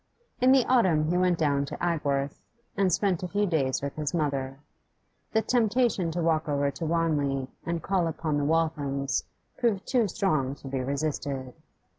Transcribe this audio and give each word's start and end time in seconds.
In 0.39 0.51
the 0.51 0.65
autumn 0.65 1.11
he 1.11 1.15
went 1.19 1.37
down 1.37 1.63
to 1.65 1.77
Agworth, 1.77 2.41
and 2.75 2.91
spent 2.91 3.21
a 3.21 3.27
few 3.27 3.45
days 3.45 3.83
with 3.83 3.93
his 3.97 4.15
mother. 4.15 4.57
The 5.31 5.43
temptation 5.43 6.09
to 6.09 6.23
walk 6.23 6.49
over 6.49 6.71
to 6.71 6.85
Wanley 6.87 7.49
and 7.67 7.83
call 7.83 8.07
upon 8.07 8.39
the 8.39 8.43
Walthams 8.43 9.23
proved 9.59 9.85
too 9.85 10.07
strong 10.07 10.55
to 10.55 10.67
be 10.67 10.79
resisted. 10.79 11.53